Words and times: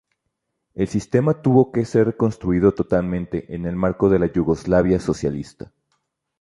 El 0.73 0.87
sistema 0.87 1.43
tuvo 1.43 1.71
que 1.71 1.85
ser 1.85 2.07
reconstruido 2.07 2.71
totalmente 2.73 3.53
en 3.53 3.67
el 3.67 3.75
marco 3.75 4.09
de 4.09 4.17
la 4.17 4.31
Yugoslavia 4.33 4.99
Socialista. 4.99 5.71